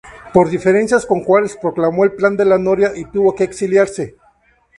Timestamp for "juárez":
1.23-1.55